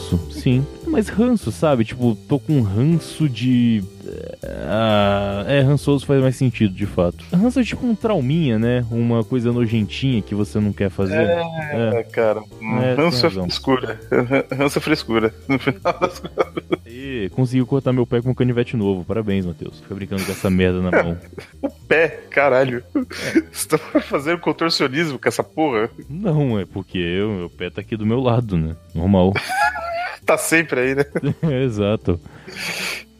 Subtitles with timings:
[0.00, 0.66] ranço, sim.
[0.86, 1.84] Mas ranço, sabe?
[1.84, 3.84] Tipo, tô com ranço de.
[4.42, 7.24] Ah, é, rançoso faz mais sentido, de fato.
[7.32, 8.84] Ranço é tipo um trauminha, né?
[8.90, 11.28] Uma coisa nojentinha que você não quer fazer.
[11.30, 12.42] É, cara.
[12.82, 14.00] É, ranço é frescura.
[14.56, 15.34] Ranço é frescura.
[15.46, 16.50] No final das contas.
[16.86, 19.04] E conseguiu cortar meu pé com um canivete novo.
[19.04, 19.80] Parabéns, Matheus.
[19.80, 21.18] Fica brincando com essa merda na mão.
[21.62, 22.82] O pé, caralho.
[23.50, 25.90] Você tá fazendo contorcionismo com essa porra?
[26.08, 28.76] Não, é porque eu, meu pé tá aqui do meu lado, né?
[28.94, 29.34] Normal.
[30.30, 31.04] Tá sempre aí, né?
[31.64, 32.20] Exato.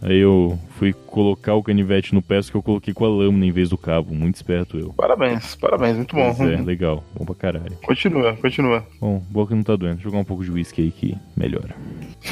[0.01, 3.47] Aí eu fui colocar o canivete no pé, só que eu coloquei com a lâmina
[3.47, 4.15] em vez do cabo.
[4.15, 4.93] Muito esperto eu.
[4.93, 6.33] Parabéns, parabéns, muito bom.
[6.33, 7.03] Pois é, legal.
[7.13, 7.77] Bom pra caralho.
[7.83, 8.87] Continua, continua.
[9.01, 9.97] Bom, boa que não tá doendo.
[9.97, 11.75] Vou jogar um pouco de whisky aí que melhora.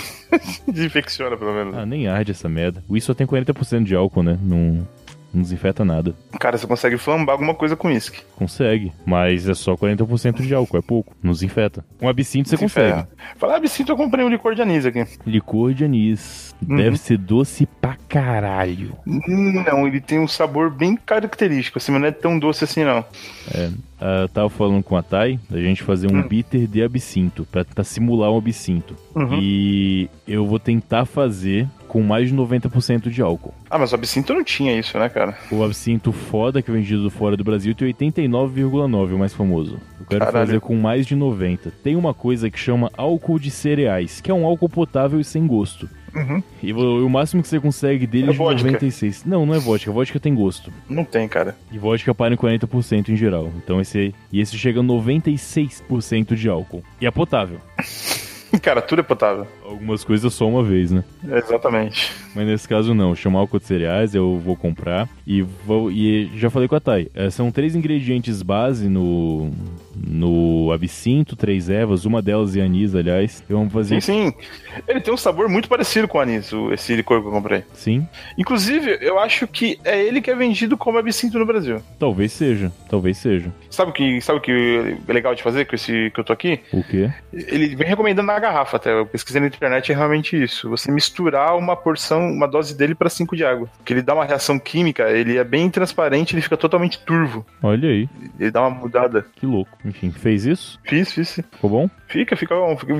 [0.72, 1.76] Desinfecciona, pelo menos.
[1.76, 2.84] Ah, nem arde essa merda.
[2.88, 4.38] O whisky só tem 40% de álcool, né?
[4.40, 4.86] Não,
[5.32, 6.14] não desinfeta nada.
[6.40, 8.22] Cara, você consegue flambar alguma coisa com uísque.
[8.36, 11.14] Consegue, mas é só 40% de álcool, é pouco.
[11.22, 11.84] Não desinfeta.
[12.00, 13.06] Um absinto você consegue.
[13.36, 15.04] Falar absinto, eu comprei um licor de anis aqui.
[15.26, 16.54] Licor de anis.
[16.66, 16.76] Uhum.
[16.76, 18.96] Deve ser doce pra caralho.
[19.06, 23.04] Não, ele tem um sabor bem característico, assim, mas não é tão doce assim, não.
[24.00, 26.28] Ah, eu tava falando com a Thay da gente fazer um Hum.
[26.28, 28.96] bitter de absinto, pra tentar simular um absinto.
[29.14, 29.38] Uhum.
[29.40, 33.54] E eu vou tentar fazer com mais de 90% de álcool.
[33.68, 35.36] Ah, mas o absinto não tinha isso, né, cara?
[35.50, 39.78] O absinto foda, que é vendido fora do Brasil, tem 89,9, o mais famoso.
[39.98, 40.46] Eu quero Caralho.
[40.46, 41.72] fazer com mais de 90.
[41.82, 45.46] Tem uma coisa que chama álcool de cereais, que é um álcool potável e sem
[45.46, 45.88] gosto.
[46.14, 46.42] Uhum.
[46.62, 48.64] E o, máximo que você consegue dele É é de vodka.
[48.64, 49.24] 96.
[49.24, 49.90] Não, não é vodka.
[49.90, 50.72] Vodka tem gosto.
[50.88, 51.56] Não tem, cara.
[51.70, 53.50] E vodka para em 40% em geral.
[53.56, 56.82] Então esse e esse chega a 96% de álcool.
[57.00, 57.60] E é potável.
[58.62, 59.46] Cara, tudo é potável.
[59.64, 61.04] Algumas coisas só uma vez, né?
[61.24, 62.12] Exatamente.
[62.34, 66.48] Mas nesse caso não, chama álcool de cereais, eu vou comprar e vou e já
[66.50, 67.10] falei com a Thay.
[67.14, 69.50] eh, São três ingredientes base no
[70.06, 73.42] no absinto, três ervas, uma delas é anis, aliás.
[73.48, 74.34] Eu vou fazer Sim, sim.
[74.86, 77.64] Ele tem um sabor muito parecido com o anis, esse licor que eu comprei.
[77.72, 78.06] sim,
[78.36, 81.80] Inclusive, eu acho que é ele que é vendido como absinto no Brasil.
[81.98, 83.52] talvez seja, talvez seja.
[83.70, 86.32] Sabe o que, sabe o que é legal de fazer com esse que eu tô
[86.32, 86.60] aqui?
[86.72, 87.10] O quê?
[87.32, 88.92] Ele vem recomendando na garrafa até.
[88.92, 90.68] Eu pesquisei na internet é realmente isso.
[90.70, 93.68] Você misturar uma porção, uma dose dele pra 5 de água.
[93.84, 97.44] Que ele dá uma reação química, ele é bem transparente, ele fica totalmente turvo.
[97.62, 98.08] Olha aí,
[98.38, 99.26] Ele dá uma mudada.
[99.36, 99.76] que louco.
[99.88, 100.78] Enfim, fez isso?
[100.84, 101.40] Fiz, fiz.
[101.52, 101.90] Ficou bom?
[102.06, 102.76] Fica, fica bom.
[102.76, 102.94] Fica,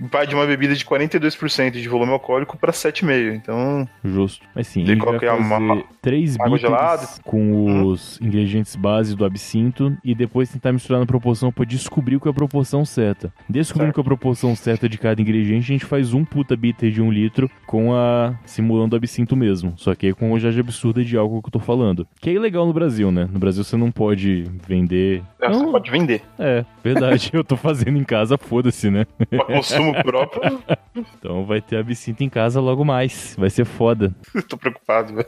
[0.00, 3.34] vai de uma bebida de 42% de volume alcoólico pra 7,5.
[3.34, 4.44] Então, Justo.
[4.54, 7.06] Mas sim, Daí ele vai uma- fazer água bitters gelada.
[7.24, 12.30] com os ingredientes base do absinto e depois tentar misturar na proporção pra descobrir qual
[12.30, 13.32] é a proporção certa.
[13.48, 16.90] Descobrindo qual é a proporção certa de cada ingrediente, a gente faz um puta bitter
[16.90, 19.74] de um litro com a simulando o absinto mesmo.
[19.76, 22.06] Só que aí com a quantidade absurda de álcool que eu tô falando.
[22.20, 23.28] Que é ilegal no Brasil, né?
[23.32, 25.22] No Brasil você não pode vender.
[25.58, 26.22] Você pode vender.
[26.38, 27.30] É, verdade.
[27.32, 29.06] eu tô fazendo em casa, foda-se, né?
[29.28, 30.62] Pra consumo próprio,
[31.18, 33.34] Então vai ter absinto em casa logo mais.
[33.38, 34.14] Vai ser foda.
[34.34, 35.26] eu tô preocupado, velho.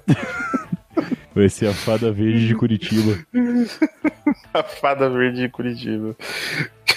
[1.34, 3.18] Vai ser a fada verde de Curitiba.
[4.54, 6.10] A fada verde de Curitiba.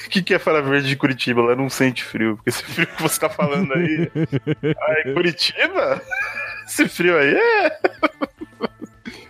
[0.05, 1.41] O que, que é fada verde de Curitiba?
[1.41, 2.35] Ela não sente frio.
[2.35, 4.11] Porque esse frio que você tá falando aí.
[4.89, 6.01] Ai, Curitiba?
[6.67, 7.79] Esse frio aí é.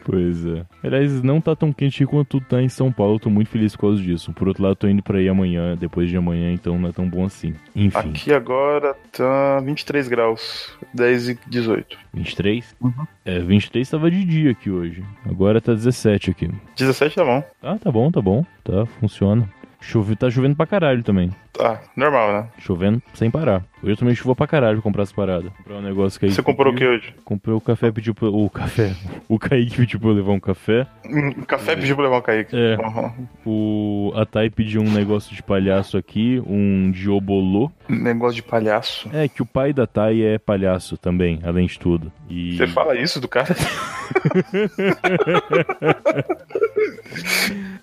[0.04, 0.66] Pois é.
[0.84, 3.20] Aliás, não tá tão quente quanto tá em São Paulo.
[3.20, 4.32] Tô muito feliz por causa disso.
[4.34, 7.08] Por outro lado, tô indo pra aí amanhã, depois de amanhã, então não é tão
[7.10, 7.54] bom assim.
[7.76, 10.76] Enfim, Aqui agora tá 23 graus.
[10.94, 11.98] 10 e 18.
[12.14, 12.76] 23?
[12.82, 13.08] Uhum.
[13.26, 15.04] É, 23 tava de dia aqui hoje.
[15.26, 16.50] Agora tá 17 aqui.
[16.78, 17.44] 17 tá bom.
[17.62, 18.46] Ah, tá bom, tá bom.
[18.64, 19.50] Tá, funciona.
[19.80, 21.30] Chove, tá chovendo pra caralho também.
[21.54, 22.48] Tá, normal, né?
[22.60, 23.64] Chovendo sem parar.
[23.82, 25.52] Hoje eu também chuva pra caralho pra comprar as paradas.
[25.54, 26.32] Comprar um negócio que aí.
[26.32, 27.14] Você comprou o que hoje?
[27.24, 28.28] Comprei o café, pediu pra.
[28.28, 28.94] O café.
[29.30, 30.88] O Kaique pediu pra eu levar um café.
[31.06, 32.56] Um café pediu pra levar um Kaique.
[32.56, 32.78] É.
[32.78, 33.28] Uhum.
[33.46, 37.70] O a Thay pediu um negócio de palhaço aqui, um diobolô.
[37.90, 39.10] Negócio de palhaço.
[39.14, 42.12] É que o pai da Thay é palhaço também, além de tudo.
[42.30, 43.54] E Você fala isso do cara?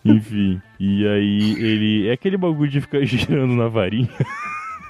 [0.05, 4.09] enfim, e aí ele é aquele bagulho de ficar girando na varinha.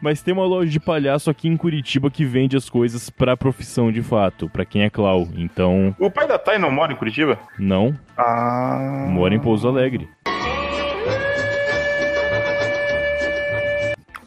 [0.00, 3.92] Mas tem uma loja de palhaço aqui em Curitiba que vende as coisas pra profissão
[3.92, 5.28] de fato, pra quem é clown.
[5.36, 7.38] Então, O pai da Thay não mora em Curitiba?
[7.58, 9.06] não, Ah.
[9.08, 10.08] mora em Pouso Alegre.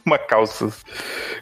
[0.06, 0.68] Uma calça.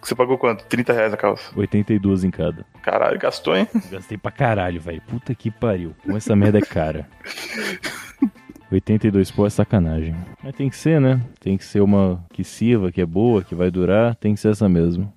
[0.01, 0.63] Que você pagou quanto?
[0.65, 1.51] 30 reais a calça.
[1.55, 2.65] 82 em cada.
[2.81, 3.67] Caralho, gastou, hein?
[3.91, 5.01] Gastei pra caralho, velho.
[5.01, 5.93] Puta que pariu.
[6.01, 7.07] Como essa merda é cara.
[8.73, 10.15] 82 pô é sacanagem.
[10.43, 11.21] Mas tem que ser, né?
[11.39, 14.15] Tem que ser uma que sirva, que é boa, que vai durar.
[14.15, 15.11] Tem que ser essa mesmo.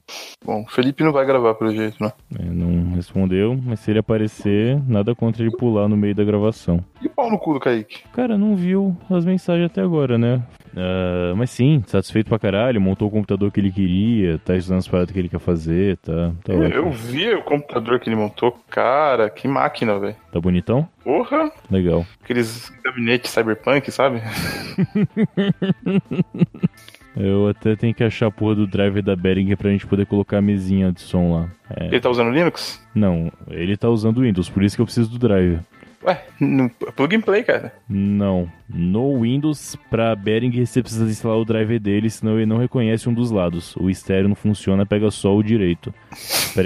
[0.45, 2.13] Bom, o Felipe não vai gravar pelo jeito, né?
[2.39, 6.85] É, não respondeu, mas se ele aparecer, nada contra ele pular no meio da gravação.
[7.03, 8.05] E o pau no cu do Kaique?
[8.13, 10.43] Cara, não viu as mensagens até agora, né?
[10.73, 14.89] Uh, mas sim, satisfeito pra caralho, montou o computador que ele queria, tá estudando as
[14.89, 18.57] paradas que ele quer fazer, tá, tá eu, eu vi o computador que ele montou,
[18.71, 20.17] cara, que máquina, velho.
[20.31, 20.87] Tá bonitão?
[21.03, 21.51] Porra!
[21.71, 22.07] Legal.
[22.23, 24.23] Aqueles gabinetes cyberpunk, sabe?
[27.17, 30.39] Eu até tenho que achar a porra do driver da Behringer pra gente poder colocar
[30.39, 31.49] a mesinha de som lá.
[31.71, 31.87] É.
[31.87, 32.85] Ele tá usando Linux?
[32.95, 35.61] Não, ele tá usando Windows, por isso que eu preciso do driver.
[36.07, 37.73] Ué, no plug and play, cara.
[37.89, 38.49] Não.
[38.69, 43.15] No Windows, pra Behringer, você precisa instalar o driver dele, senão ele não reconhece um
[43.15, 43.75] dos lados.
[43.77, 45.93] O estéreo não funciona, pega só o direito.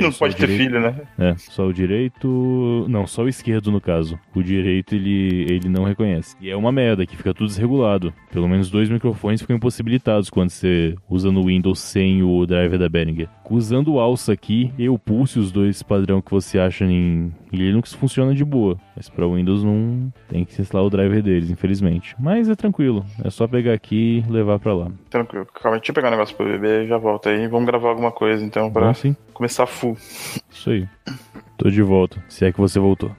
[0.00, 0.94] Não pode ter direito- filho, né?
[1.19, 2.87] É, só o direito.
[2.88, 4.19] Não, só o esquerdo no caso.
[4.34, 6.37] O direito ele, ele não reconhece.
[6.40, 8.12] E é uma merda que fica tudo desregulado.
[8.32, 12.88] Pelo menos dois microfones ficam impossibilitados quando você usa no Windows sem o driver da
[12.88, 13.28] Behringer.
[13.50, 17.92] Usando o Alça aqui e o Pulse, os dois padrão que você acha em Linux,
[17.92, 18.78] funciona de boa.
[18.96, 22.14] Mas para Windows não tem que instalar o driver deles, infelizmente.
[22.18, 23.04] Mas é tranquilo.
[23.24, 24.90] É só pegar aqui e levar pra lá.
[25.08, 25.46] Tranquilo.
[25.46, 27.46] Calma, deixa eu pegar um negócio pra beber e já volto aí.
[27.46, 29.96] Vamos gravar alguma coisa então pra Bom, começar full.
[30.50, 30.88] Isso aí.
[31.56, 32.22] Tô de volta.
[32.28, 33.10] Se é que você voltou.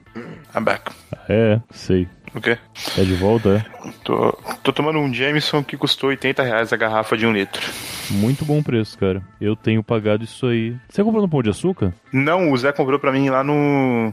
[0.54, 0.92] I'm back.
[1.28, 2.08] É, sei.
[2.34, 2.58] O quê?
[2.96, 3.90] É de volta, é?
[4.04, 4.32] Tô,
[4.62, 7.62] tô tomando um Jameson que custou 80 reais a garrafa de um litro.
[8.10, 9.22] Muito bom preço, cara.
[9.40, 10.74] Eu tenho pagado isso aí.
[10.88, 11.92] Você comprou no Pão de Açúcar?
[12.12, 14.12] Não, o Zé comprou pra mim lá no.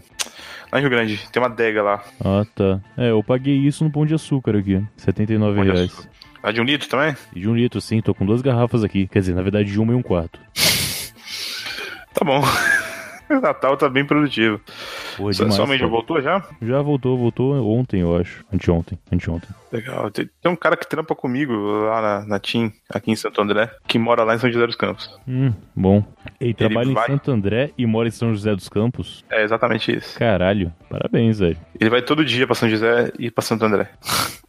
[0.72, 1.20] Lá em Rio Grande.
[1.32, 2.04] Tem uma adega lá.
[2.24, 2.80] Ah, tá.
[2.98, 4.76] É, eu paguei isso no Pão de Açúcar aqui.
[4.76, 6.10] R$ 79 Pão de reais.
[6.44, 7.16] Lá de um litro também?
[7.36, 8.02] E de um litro, sim.
[8.02, 9.08] Tô com duas garrafas aqui.
[9.08, 10.40] Quer dizer, na verdade, de uma e um quarto.
[12.14, 12.42] Tá bom.
[13.30, 14.60] O Natal tá bem produtivo.
[15.20, 16.44] Porra, demais, sua mãe já voltou já?
[16.62, 18.44] Já voltou, voltou ontem, eu acho.
[18.52, 19.50] Anteontem, anteontem.
[19.72, 20.10] Legal.
[20.10, 23.70] Tem, tem um cara que trampa comigo lá na, na TIM, aqui em Santo André,
[23.88, 25.10] que mora lá em São José dos Campos.
[25.28, 26.04] Hum, bom.
[26.40, 29.24] Ele trabalha vai- em Santo André e mora em São José dos Campos.
[29.30, 30.18] É exatamente isso.
[30.18, 31.58] Caralho, parabéns, velho.
[31.80, 33.90] Ele vai todo dia pra São José e pra Santo André.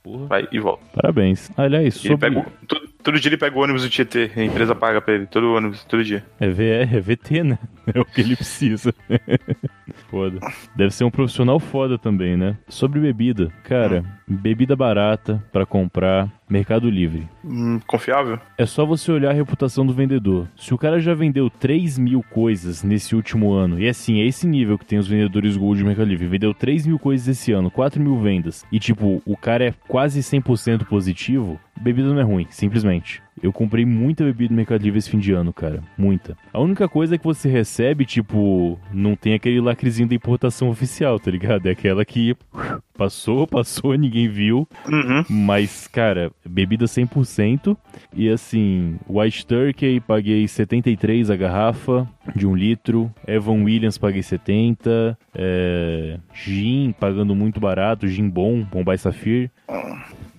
[0.03, 0.27] Porra.
[0.27, 0.83] Vai e volta.
[0.95, 1.51] Parabéns.
[1.57, 2.31] Aliás, Ele sobre...
[2.31, 5.27] pega, o- todo, dia ele pega o ônibus do Tietê, a empresa paga pra ele,
[5.27, 6.25] todo ônibus, todo dia.
[6.39, 7.59] É VR, é VT, né?
[7.93, 8.95] É o que ele precisa.
[10.09, 10.39] foda.
[10.75, 12.57] Deve ser um profissional foda também, né?
[12.69, 13.53] Sobre bebida.
[13.65, 17.29] Cara, bebida barata pra comprar, Mercado Livre.
[17.45, 18.39] Hum, confiável?
[18.59, 20.49] É só você olhar a reputação do vendedor.
[20.57, 24.47] Se o cara já vendeu 3 mil coisas nesse último ano, e assim, é esse
[24.47, 27.71] nível que tem os vendedores Gold do Mercado Livre, vendeu 3 mil coisas esse ano,
[27.71, 32.47] 4 mil vendas, e tipo, o cara é quase 100% positivo, bebida não é ruim,
[32.51, 33.23] simplesmente.
[33.43, 35.83] Eu comprei muita bebida no Mercado Livre esse fim de ano, cara.
[35.97, 36.37] Muita.
[36.53, 41.31] A única coisa que você recebe, tipo, não tem aquele lacrezinho da importação oficial, tá
[41.31, 41.67] ligado?
[41.67, 42.37] É aquela que
[42.97, 44.69] passou, passou, ninguém viu.
[44.87, 45.25] Uhum.
[45.31, 47.75] Mas, cara, bebida 100%.
[48.15, 52.07] E assim, White Turkey paguei 73 a garrafa
[52.37, 53.11] de um litro.
[53.27, 55.19] Evan Williams paguei 70.
[55.35, 58.07] É, gin pagando muito barato.
[58.07, 59.51] Gin bom, Bombay Safir.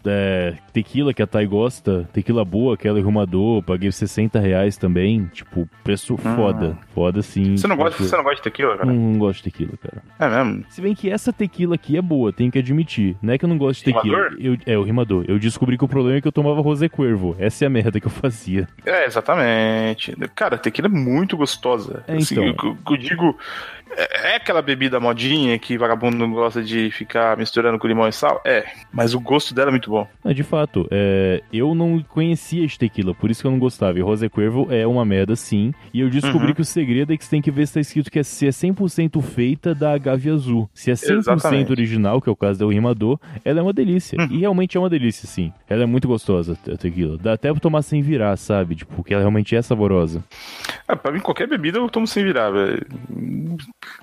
[0.06, 5.25] É, tequila que a Thay gosta, tequila boa, aquela Rumador, paguei 60 reais também.
[5.33, 6.77] Tipo, preço foda.
[6.94, 7.57] Foda sim.
[7.57, 8.86] Você não, gosta, você não gosta de tequila, cara?
[8.86, 10.03] não, não gosto de tequila, cara.
[10.19, 10.65] É mesmo?
[10.69, 13.15] Se bem que essa tequila aqui é boa, tenho que admitir.
[13.21, 14.30] Não é que eu não gosto de tequila.
[14.30, 14.38] Rimador?
[14.39, 15.25] Eu, é, o rimador.
[15.27, 17.36] Eu descobri que o problema é que eu tomava Rosé Cuervo.
[17.39, 18.68] Essa é a merda que eu fazia.
[18.86, 20.15] É, exatamente.
[20.36, 22.04] Cara, tequila é muito gostosa.
[22.07, 22.69] É, Assim, então.
[22.69, 23.38] eu, eu digo,
[23.97, 28.41] é é aquela bebida modinha que vagabundo gosta de ficar misturando com limão e sal?
[28.45, 30.07] É, mas o gosto dela é muito bom.
[30.23, 33.97] Mas, de fato, é, eu não conhecia de tequila, por isso que eu não gostava.
[33.97, 35.73] E Rosé Cuervo é uma merda, sim.
[35.94, 36.54] E eu descobri Uhum.
[36.56, 38.47] que o segredo é que você tem que ver se tá escrito que é, se
[38.47, 40.69] é 100% feita da agave azul.
[40.73, 41.71] Se é 100% Exatamente.
[41.71, 44.18] original, que é o caso da O Rimador, ela é uma delícia.
[44.19, 44.27] Uhum.
[44.31, 45.51] E realmente é uma delícia, sim.
[45.69, 47.18] Ela é muito gostosa, a tequila.
[47.18, 48.75] Dá até pra tomar sem virar, sabe?
[48.75, 50.23] Tipo, porque ela realmente é saborosa.
[50.87, 52.85] Ah, pra mim, qualquer bebida eu tomo sem virar, velho.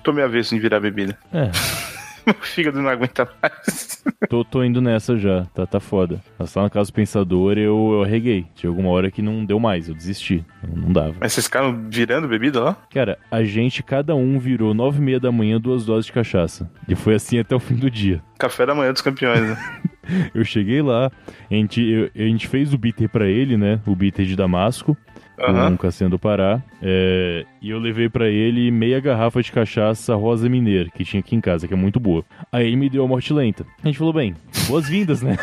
[0.03, 1.17] Tomei avesso em virar bebida.
[1.33, 1.49] É.
[2.25, 4.03] Meu fígado não aguenta mais.
[4.29, 6.21] Tô, tô indo nessa já, tá, tá foda.
[6.37, 8.45] Mas lá na casa do pensador eu, eu arreguei.
[8.53, 10.45] Tinha alguma hora que não deu mais, eu desisti.
[10.61, 11.15] Não, não dava.
[11.19, 12.77] Mas vocês ficaram virando bebida lá?
[12.93, 16.69] Cara, a gente, cada um virou nove e meia da manhã duas doses de cachaça.
[16.87, 18.21] E foi assim até o fim do dia.
[18.37, 19.57] Café da manhã dos campeões, né?
[20.33, 21.11] Eu cheguei lá,
[21.51, 23.79] a gente, eu- a gente fez o bitter pra ele, né?
[23.85, 24.97] O bitter de Damasco,
[25.45, 25.73] com Aham.
[25.73, 26.61] o Cassiano do Pará.
[26.81, 31.35] é, e eu levei pra ele meia garrafa de cachaça rosa mineira, que tinha aqui
[31.35, 32.23] em casa, que é muito boa.
[32.51, 33.65] Aí ele me deu a morte lenta.
[33.83, 34.35] A gente falou, bem,
[34.67, 35.37] boas-vindas, né?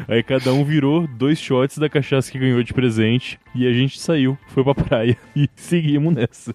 [0.08, 3.40] Aí cada um virou dois shots da cachaça que ganhou de presente.
[3.56, 6.54] E a gente saiu, foi pra praia e seguimos nessa.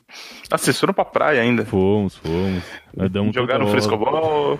[0.50, 1.64] Ah, vocês foram pra praia ainda?
[1.64, 2.62] Fomos, fomos.
[2.96, 4.58] Andamos Jogaram frescobol?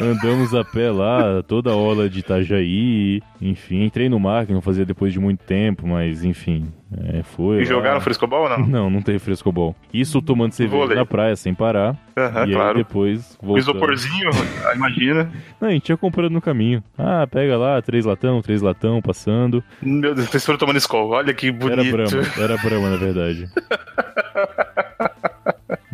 [0.00, 3.22] Andamos a pé lá, toda a ola de Itajaí.
[3.40, 6.70] Enfim, entrei no mar, que não fazia depois de muito tempo, mas enfim.
[7.14, 7.56] É, foi.
[7.56, 7.64] E lá.
[7.64, 8.66] jogaram frescobol ou não?
[8.66, 9.74] Não, não teve frescobol.
[9.94, 10.96] Isso tomando cerveja Vôlei.
[10.96, 11.96] na praia sem parar.
[12.18, 12.78] Aham, e claro.
[12.78, 13.62] depois O voltando.
[13.62, 14.30] isoporzinho,
[14.74, 15.32] imagina.
[15.58, 16.82] Não, a gente ia comprando no caminho.
[16.98, 19.64] Ah, pega lá, três latão, três latão, passando.
[19.80, 21.16] Meu Deus, vocês foram tomando escola.
[21.16, 21.92] Olha que bonito.
[21.92, 23.48] Brahma, era Brahma, na verdade.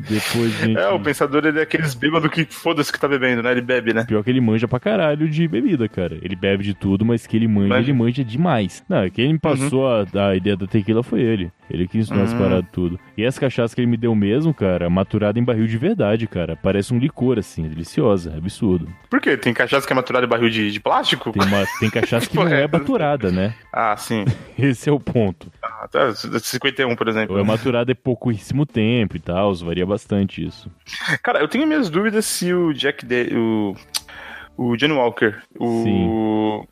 [0.09, 0.79] Depois gente...
[0.79, 3.53] É, o pensador ele é aqueles bêbados que foda-se que tá bebendo, né?
[3.53, 4.05] Ele bebe, né?
[4.05, 6.19] Pior que ele manja pra caralho de bebida, cara.
[6.23, 8.85] Ele bebe de tudo, mas que ele manja, Mas- ele manja demais.
[8.89, 11.51] Não, quem me passou a, a ideia da tequila foi ele.
[11.69, 12.39] Ele que ensinou as Hum.
[12.39, 12.99] paradas tudo.
[13.17, 16.55] E essa cachaça que ele me deu mesmo, cara, maturada em barril de verdade, cara.
[16.57, 18.89] Parece um licor, assim, é deliciosa, é absurdo.
[19.11, 19.37] Por quê?
[19.37, 21.33] Tem cachaça que é maturada em barril de, de plástico?
[21.33, 23.55] Tem, uma, tem cachaça que não é maturada, né?
[23.73, 24.25] Ah, sim.
[24.57, 25.51] Esse é o ponto.
[25.61, 27.35] Ah, tá, 51, por exemplo.
[27.35, 29.96] Ou é maturada em pouquíssimo tempo e tal, varia bastante
[30.39, 30.71] isso.
[31.23, 33.35] Cara, eu tenho minhas dúvidas se o Jack De...
[33.35, 33.77] o
[34.57, 36.07] o Johnny Walker, o Sim.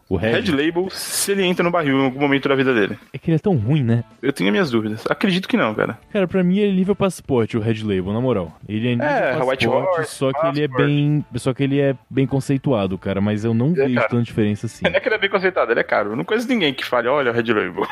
[0.09, 2.99] O Red, Red Label, se ele entra no barril em algum momento da vida dele.
[3.13, 4.05] é que ele é tão ruim, né?
[4.23, 5.05] Eu tenho minhas dúvidas.
[5.09, 5.99] Acredito que não, cara.
[6.11, 8.57] Cara, pra mim ele é nível passaporte, o Red Label, na moral.
[8.67, 11.25] Ele é nível É, White passaporte, Horse, só que ele é bem.
[11.37, 14.09] Só que ele é bem conceituado, cara, mas eu não vejo cara.
[14.09, 14.85] tanta diferença assim.
[14.85, 16.11] Não é que ele é bem conceitado, ele é caro.
[16.11, 17.87] Eu não conheço ninguém que fale, olha o Red Label.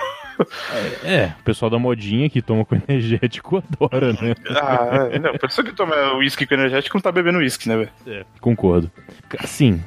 [1.05, 4.35] É, o pessoal da modinha que toma com energético adora, né?
[4.51, 7.77] ah, é, não, a pessoa que toma uísque com energético não tá bebendo uísque, né,
[7.77, 7.91] velho?
[8.07, 8.91] É, concordo.
[9.29, 9.83] Ca- Sim,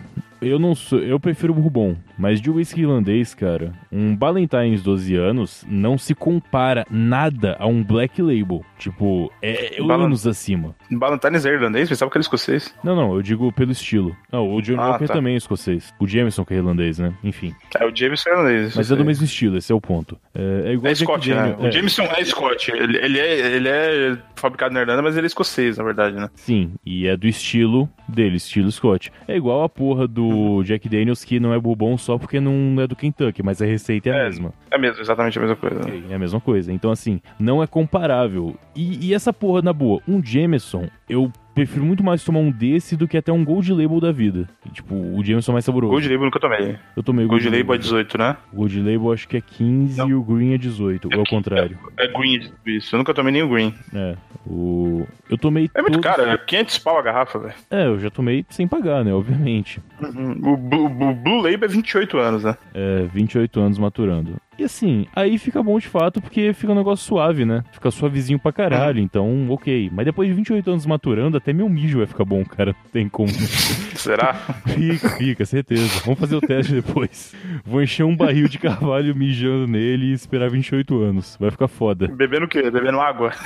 [0.47, 0.99] eu não sou.
[0.99, 6.13] Eu prefiro o bourbon, mas de whisky irlandês, cara, um Ballantines 12 anos não se
[6.13, 8.63] compara nada a um Black Label.
[8.77, 10.75] Tipo, é, é Balan- anos acima.
[10.91, 12.73] Ballantines é irlandês, pensava que era escocês.
[12.83, 14.15] Não, não, eu digo pelo estilo.
[14.31, 15.13] Não, o John Ah, Walker tá.
[15.13, 15.93] também é escocês.
[15.99, 17.13] O Jameson que é irlandês, né?
[17.23, 17.53] Enfim.
[17.79, 18.75] É, o Jameson é irlandês.
[18.75, 20.17] Mas é do mesmo estilo, esse é o ponto.
[20.33, 21.55] É, é igual É Scott, né?
[21.59, 22.71] O é, Jameson é Scott.
[22.71, 26.29] Ele, ele, é, ele é fabricado na Irlanda, mas ele é escocês, na verdade, né?
[26.35, 29.11] Sim, e é do estilo dele, estilo Scott.
[29.27, 32.87] É igual a porra do Jack Daniels, que não é bourbon só porque não é
[32.87, 34.23] do Kentucky, mas a receita é a É.
[34.25, 34.53] mesma.
[34.71, 35.79] É mesmo, exatamente a mesma coisa.
[35.81, 36.71] Ok, É a mesma coisa.
[36.73, 38.55] Então, assim, não é comparável.
[38.75, 42.95] E, e essa porra, na boa, um Jameson, eu prefiro muito mais tomar um desse
[42.95, 44.47] do que até um Gold Label da vida.
[44.65, 45.91] E, tipo, o Jameson é mais saboroso.
[45.91, 46.75] Gold Label nunca tomei.
[46.95, 48.37] Eu tomei o Gold Label é 18, né?
[48.53, 50.09] O Gold Label acho que é 15 Não.
[50.09, 51.77] e o Green é 18, ou ao contrário.
[51.97, 52.93] É green, isso.
[52.93, 53.73] Eu nunca tomei nem o green.
[53.93, 54.15] É.
[54.45, 55.07] O...
[55.29, 55.69] Eu tomei.
[55.73, 57.53] É muito caro, é 500 pau a garrafa, velho.
[57.71, 59.11] É, eu já tomei sem pagar, né?
[59.13, 59.81] Obviamente.
[59.99, 62.55] O, Blue- o Blue Label é 28 anos, né?
[62.73, 64.35] É, 28 anos maturando.
[64.57, 67.63] E assim, aí fica bom de fato porque fica um negócio suave, né?
[67.73, 69.89] Fica suavezinho pra caralho, então ok.
[69.91, 72.71] Mas depois de 28 anos maturando, até meu mijo vai ficar bom, cara.
[72.71, 73.29] Não tem como.
[73.95, 74.33] Será?
[74.33, 76.01] fica, fica, certeza.
[76.05, 77.35] Vamos fazer o teste depois.
[77.65, 81.35] Vou encher um barril de carvalho mijando nele e esperar 28 anos.
[81.39, 82.07] Vai ficar foda.
[82.07, 82.71] Bebendo o quê?
[82.71, 83.33] Bebendo água?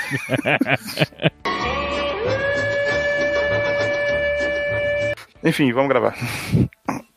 [5.44, 6.16] Enfim, vamos gravar.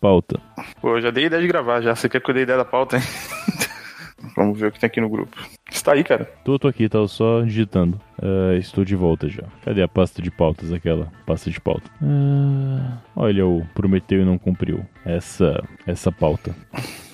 [0.00, 0.40] Pauta.
[0.80, 1.94] Pô, eu já dei ideia de gravar já.
[1.94, 3.02] Você quer que eu dê ideia da pauta, hein?
[4.36, 5.36] Vamos ver o que tem aqui no grupo.
[5.70, 6.24] Você tá aí, cara?
[6.44, 8.00] Tô, tô aqui, tava só digitando.
[8.22, 9.42] Ah, estou de volta já.
[9.64, 10.72] Cadê a pasta de pautas?
[10.72, 11.90] Aquela pasta de pauta.
[12.02, 14.84] Ah, olha, o prometeu e não cumpriu.
[15.04, 16.54] Essa, essa pauta.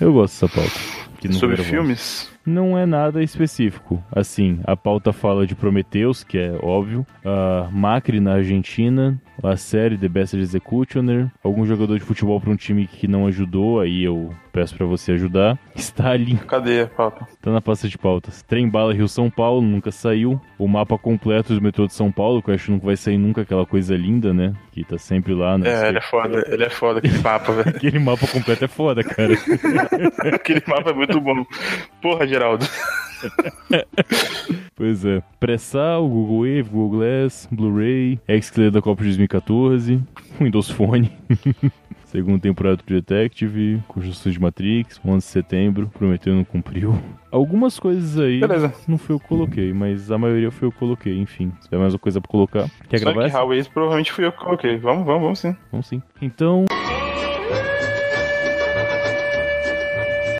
[0.00, 0.78] Eu gosto dessa pauta.
[1.20, 2.30] que Sobre filmes?
[2.44, 4.02] Não é nada específico.
[4.10, 9.98] Assim, a pauta fala de Prometheus, que é óbvio, a Macri na Argentina, a série
[9.98, 14.30] The Best Executioner, algum jogador de futebol para um time que não ajudou, aí eu
[14.50, 15.58] peço para você ajudar.
[15.76, 17.26] Stalin, Cadê a pauta?
[17.42, 18.42] tá na pasta de pautas.
[18.42, 20.40] Trem Bala Rio São Paulo, nunca saiu.
[20.58, 23.18] O mapa completo do metrô de São Paulo, que eu acho que não vai sair
[23.18, 24.52] nunca aquela coisa linda, né?
[24.72, 25.68] Que tá sempre lá, né?
[25.68, 26.44] É, ele é foda.
[26.48, 27.68] Ele é foda, aquele mapa, velho.
[27.76, 29.34] Aquele mapa completo é foda, cara.
[30.34, 31.44] Aquele mapa é muito bom.
[32.02, 32.66] Porra, Geraldo.
[34.76, 35.20] Pois é.
[35.40, 40.00] Pressal, Google Wave, Google Glass, Blu-ray, X-Clear da Copa de 2014,
[40.40, 41.10] Windows Phone.
[42.10, 46.98] Segunda temporada do Detective, Construções de Matrix, 11 de setembro, Prometeu não cumpriu.
[47.30, 48.72] Algumas coisas aí Beleza.
[48.88, 51.52] não foi eu que coloquei, mas a maioria foi eu que coloquei, enfim.
[51.60, 53.38] Se tiver mais uma coisa pra colocar, quer gravar Sonic essa?
[53.38, 54.78] Highways provavelmente fui eu que coloquei.
[54.78, 55.54] Vamos, vamos, vamos sim.
[55.70, 56.02] Vamos sim.
[56.22, 56.64] Então,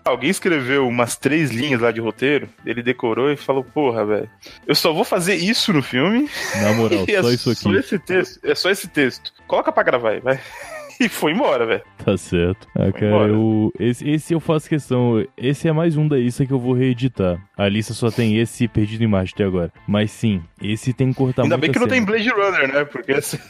[0.06, 4.30] Alguém escreveu umas três linhas lá de roteiro, ele decorou e falou, porra, velho,
[4.66, 6.26] eu só vou fazer isso no filme.
[6.62, 7.78] na moral, é só isso Só aqui.
[7.78, 8.40] esse texto.
[8.42, 9.34] É só esse texto.
[9.46, 10.40] Coloca pra gravar aí, vai.
[11.00, 11.82] E foi embora, velho.
[12.04, 12.66] Tá certo.
[12.74, 15.24] Ah, cara, eu, esse, esse eu faço questão.
[15.36, 17.40] Esse é mais um da lista que eu vou reeditar.
[17.56, 19.72] A lista só tem esse perdido em Marte até agora.
[19.86, 22.10] Mas sim, esse tem que cortar Ainda bem que não tem cena.
[22.10, 22.84] Blade Runner, né?
[22.84, 23.38] Porque esse...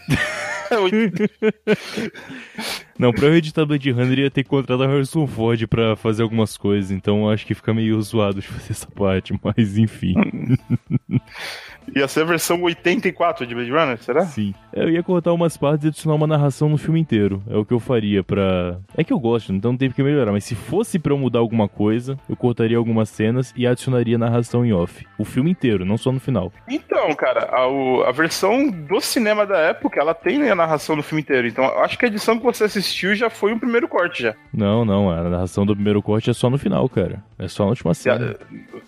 [2.98, 6.56] Não, pra eu editar Blade Runner ia ter que contratar Harrison Ford pra fazer algumas
[6.56, 10.14] coisas, então acho que fica meio zoado de fazer essa parte, mas enfim.
[11.96, 14.26] Ia ser a versão 84 de Blade Runner, será?
[14.26, 14.54] Sim.
[14.72, 17.42] Eu ia cortar umas partes e adicionar uma narração no filme inteiro.
[17.48, 18.78] É o que eu faria pra.
[18.96, 20.32] É que eu gosto, então não tem que melhorar.
[20.32, 24.64] Mas se fosse pra eu mudar alguma coisa, eu cortaria algumas cenas e adicionaria narração
[24.64, 25.06] em off.
[25.18, 26.52] O filme inteiro, não só no final.
[26.68, 31.22] Então, cara, a, a versão do cinema da época, ela tem a narração no filme
[31.22, 31.48] inteiro.
[31.48, 34.34] Então, acho que a edição que você assistiu já foi o primeiro corte já.
[34.52, 35.10] Não, não.
[35.10, 37.22] A narração do primeiro corte é só no final, cara.
[37.38, 38.36] É só na última cena.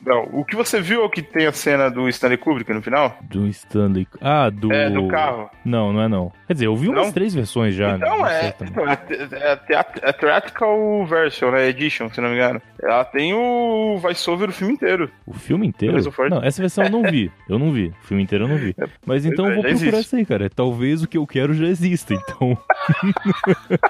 [0.05, 2.83] Não, o que você viu é o que tem a cena do Stanley Kubrick no
[2.83, 3.17] final?
[3.23, 4.07] Do Stanley.
[4.21, 4.73] Ah, do.
[4.73, 5.49] É, do carro.
[5.65, 6.33] Não, não é não.
[6.47, 7.13] Quer dizer, eu vi umas Não?
[7.13, 7.97] três versões já.
[7.97, 8.07] né?
[8.07, 11.69] Então Não é, então, é, te- é, teat- é Theatrical Version, né?
[11.69, 12.61] Edition, se não me engano.
[12.83, 15.11] Ela tem o voice-over do filme inteiro.
[15.27, 15.97] O filme inteiro?
[16.31, 17.31] Não, essa versão eu não vi.
[17.49, 17.89] Eu não vi.
[18.03, 18.75] O filme inteiro eu não vi.
[19.05, 20.01] Mas então eu vou já procurar existe.
[20.07, 20.49] isso aí, cara.
[20.49, 22.57] Talvez o que eu quero já exista, então.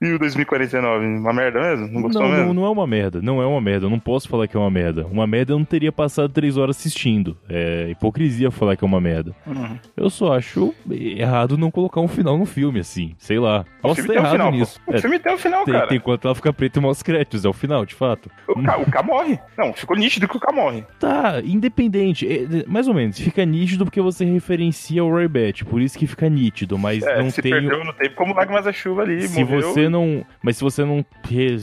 [0.00, 1.88] E o 2049, uma merda mesmo?
[1.88, 2.46] Não gostou Não, mesmo?
[2.46, 3.20] não, não é uma merda.
[3.22, 3.86] Não é uma merda.
[3.86, 5.06] Eu não posso falar que é uma merda.
[5.06, 7.36] Uma merda eu não teria passado três horas assistindo.
[7.48, 9.34] É hipocrisia falar que é uma merda.
[9.46, 9.78] Uhum.
[9.96, 13.14] Eu só acho errado não colocar um final no filme, assim.
[13.18, 13.64] Sei lá.
[13.80, 14.80] O Posso filme estar tem errado final, nisso.
[14.84, 14.92] pô.
[14.92, 15.86] O É, filme tem um final, tem, cara.
[15.86, 17.44] tem quanto ela fica preta e mostra os créditos.
[17.44, 18.30] É o final, de fato.
[18.48, 19.38] O, K, o K morre.
[19.58, 20.84] Não, ficou nítido que o K morre.
[20.98, 22.26] Tá, independente.
[22.26, 23.18] É, mais ou menos.
[23.18, 25.64] Fica nítido porque você referencia o Roy Batty.
[25.64, 26.78] Por isso que fica nítido.
[26.78, 27.50] Mas É, não se tem.
[27.52, 29.40] perdeu no tempo como lágrimas da chuva ali, Se.
[29.50, 30.24] Você não.
[30.42, 31.04] Mas se você não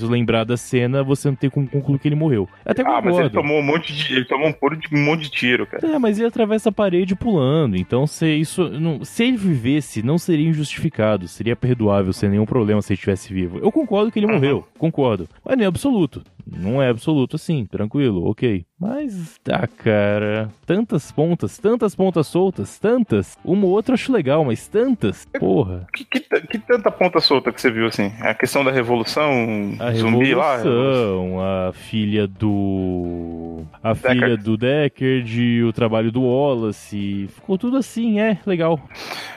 [0.10, 2.48] lembrar da cena, você não tem como concluir que ele morreu.
[2.66, 3.30] Até Ah, mas ele concordo.
[3.32, 4.14] tomou um monte de.
[4.14, 5.86] Ele tomou um, puro de, um monte de tiro, cara.
[5.88, 7.76] É, mas ele atravessa a parede pulando.
[7.78, 8.70] Então, se isso.
[8.70, 11.28] Não, se ele vivesse, não seria injustificado.
[11.28, 13.60] Seria perdoável, sem nenhum problema se ele estivesse vivo.
[13.60, 14.34] Eu concordo que ele Uhum.
[14.34, 14.68] morreu.
[14.78, 15.28] Concordo.
[15.44, 16.22] Mas não é absoluto.
[16.56, 17.66] Não é absoluto assim.
[17.66, 18.66] Tranquilo, ok.
[18.80, 20.50] Mas, tá, cara.
[20.66, 23.38] Tantas pontas, tantas pontas soltas, tantas.
[23.44, 25.28] Uma ou outra eu acho legal, mas tantas.
[25.40, 25.88] Porra.
[25.94, 28.12] Que, que, que tanta ponta solta que você viu, assim?
[28.22, 30.58] A questão da revolução A zumbi lá?
[30.58, 33.47] Revolução, a filha do.
[33.84, 37.28] A filha do Deckard, o trabalho do Wallace.
[37.34, 38.80] Ficou tudo assim, é, legal.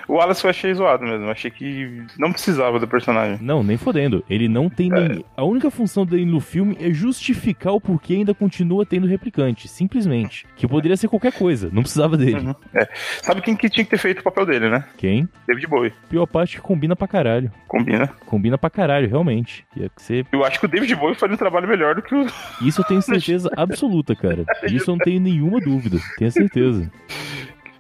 [0.09, 1.29] O Wallace eu achei zoado mesmo.
[1.31, 3.39] Achei que não precisava do personagem.
[3.41, 4.25] Não, nem fodendo.
[4.29, 5.09] Ele não tem É.
[5.09, 5.25] nem.
[5.37, 9.69] A única função dele no filme é justificar o porquê ainda continua tendo replicante.
[9.69, 10.47] Simplesmente.
[10.57, 11.71] Que poderia ser qualquer coisa.
[11.73, 12.41] Não precisava dele.
[12.41, 12.55] Uhum.
[12.75, 12.89] É.
[13.23, 14.85] Sabe quem que tinha que ter feito o papel dele, né?
[14.97, 15.29] Quem?
[15.47, 15.93] David Bowie.
[16.09, 17.51] Pior parte que combina pra caralho.
[17.69, 18.09] Combina.
[18.27, 19.65] Combina pra caralho, realmente.
[19.97, 20.27] Ser...
[20.33, 22.27] Eu acho que o David Bowie faria um trabalho melhor do que o.
[22.63, 24.45] Isso eu tenho certeza absoluta, cara.
[24.71, 25.99] Isso eu não tenho nenhuma dúvida.
[26.19, 26.91] Tenho certeza.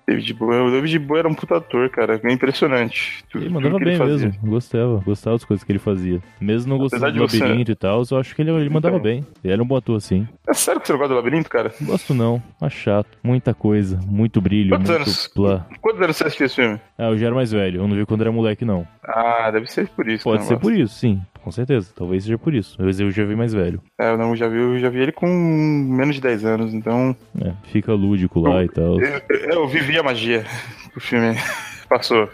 [0.08, 0.58] David Bowie.
[0.58, 2.20] O David Bowie era um puta ator, cara.
[2.24, 3.22] É impressionante.
[3.30, 4.26] Tudo, Ele mandava bem fazia.
[4.26, 4.40] mesmo.
[4.50, 4.96] Gostava.
[5.06, 6.20] Gostava das coisas que ele fazia.
[6.40, 9.04] Mesmo não gostando do você- labirinto e tal, eu acho que ele, ele mandava Então.
[9.04, 9.24] bem.
[9.44, 10.26] Ele era um bom ator, sim.
[10.48, 11.72] É sério que você não gosta do labirinto, cara?
[11.80, 12.42] Gosto não.
[12.60, 13.06] Mas chato.
[13.22, 14.00] Muita coisa.
[14.04, 14.70] Muito brilho.
[14.70, 15.28] Quantos muito anos?
[15.28, 15.66] plá.
[15.80, 16.80] Quantos anos você assistiu esse filme?
[16.98, 17.80] Ah, eu já era mais velho.
[17.80, 18.84] Eu não vi quando era moleque, não.
[19.04, 20.24] Ah, deve ser por isso.
[20.24, 21.20] Pode né, ser por isso, sim.
[21.42, 21.90] Com certeza.
[21.94, 22.76] Talvez seja por isso.
[22.78, 23.80] Mas eu já vi mais velho.
[24.00, 27.16] É, eu não, já vi, eu já vi ele com menos de 10 anos, então.
[27.40, 29.00] É, fica lúdico lá e tal.
[29.00, 29.20] Eu,
[29.52, 30.44] eu vivi a magia
[30.94, 31.34] do filme.
[31.90, 32.28] Passou.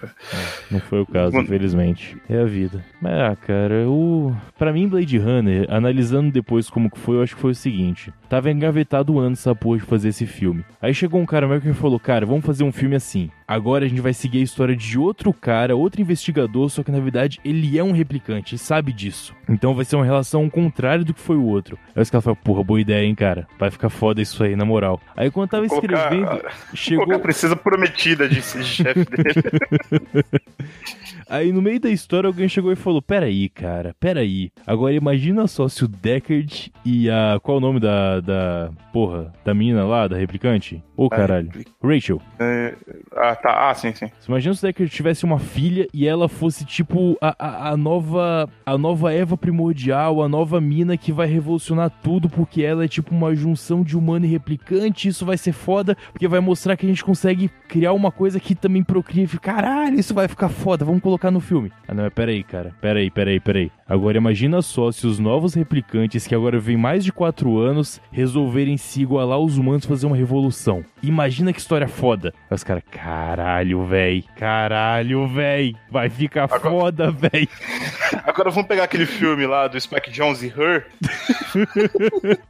[0.71, 1.47] Não foi o caso, Mano.
[1.47, 2.15] infelizmente.
[2.29, 2.85] É a vida.
[3.01, 4.37] Mas, ah, cara, o.
[4.59, 8.13] Pra mim, Blade Runner, analisando depois como que foi, eu acho que foi o seguinte.
[8.29, 10.63] Tava engavetado anos essa porra de fazer esse filme.
[10.81, 13.31] Aí chegou um cara meu que falou, cara, vamos fazer um filme assim.
[13.49, 16.99] Agora a gente vai seguir a história de outro cara, outro investigador, só que na
[16.99, 19.35] verdade ele é um replicante, e sabe disso.
[19.49, 21.79] Então vai ser uma relação contrária do que foi o outro.
[21.95, 23.47] Aí os caras falaram, porra, boa ideia, hein, cara.
[23.59, 25.01] Vai ficar foda isso aí, na moral.
[25.17, 26.43] Aí quando eu tava Colocar- escrevendo,
[26.75, 27.05] chegou.
[27.05, 30.31] Colocar a princesa prometida de ser chefe dele.
[31.29, 34.51] Aí no meio da história alguém chegou e falou: Peraí, cara, peraí.
[34.67, 37.39] Agora imagina só se o Deckard e a.
[37.43, 38.21] Qual o nome da.
[38.21, 38.71] da.
[38.93, 40.83] Porra, da menina lá, da replicante?
[40.97, 41.51] Ô caralho.
[41.83, 42.21] Rachel.
[42.39, 42.75] É,
[43.15, 43.69] ah, tá.
[43.71, 44.07] Ah, sim, sim.
[44.19, 47.77] Você imagina se o Deckard tivesse uma filha e ela fosse tipo a, a, a
[47.77, 48.49] nova.
[48.65, 53.15] A nova Eva primordial, a nova mina que vai revolucionar tudo porque ela é tipo
[53.15, 55.09] uma junção de humano e replicante.
[55.09, 58.55] Isso vai ser foda porque vai mostrar que a gente consegue criar uma coisa que
[58.55, 59.25] também procria.
[59.25, 61.73] e Caralho, isso vai ficar foda, vamos colocar no filme.
[61.89, 62.73] Ah, não, peraí, cara.
[62.81, 63.71] Peraí, peraí, peraí.
[63.89, 68.77] Agora imagina só se os novos replicantes, que agora vêm mais de quatro anos, resolverem
[68.77, 70.85] se igualar aos humanos e fazer uma revolução.
[71.03, 72.33] Imagina que história foda.
[72.51, 74.25] Aí os caras, caralho, véi.
[74.37, 75.75] Caralho, véi.
[75.91, 77.49] Vai ficar Agora- foda, véi.
[78.27, 80.87] Agora vamos pegar aquele filme lá do Spike Jones e Her.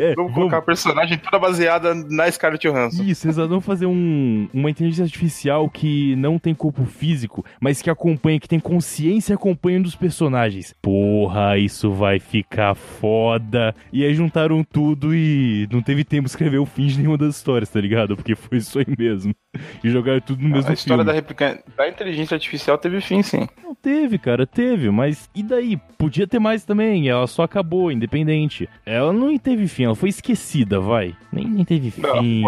[0.00, 3.02] É, Vamos colocar a personagem toda baseada na Scarlett Johansson.
[3.02, 7.90] Isso, eles vão fazer um, uma inteligência artificial que não tem corpo físico, mas que
[7.90, 10.74] acompanha, que tem consciência e acompanha um dos personagens.
[10.80, 13.74] Porra, isso vai ficar foda.
[13.92, 17.36] E aí juntaram tudo e não teve tempo de escrever o fim de nenhuma das
[17.36, 18.16] histórias, tá ligado?
[18.16, 19.34] Porque foi isso aí mesmo.
[19.82, 21.04] E jogaram tudo no mesmo A história filme.
[21.04, 21.62] da, replica...
[21.76, 23.48] da inteligência artificial teve fim, sim.
[23.62, 25.76] Não teve, cara, teve, mas e daí?
[25.96, 28.68] Podia ter mais também, ela só acabou, independente.
[28.86, 31.14] Ela não teve fim, ela foi esquecida, vai.
[31.32, 32.02] Nem, nem teve fim